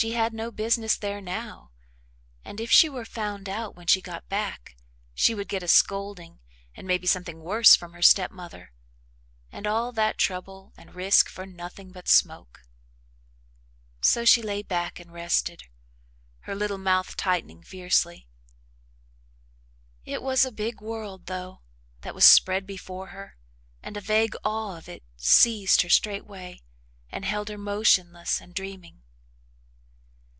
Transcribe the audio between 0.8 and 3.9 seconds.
there now, and, if she were found out when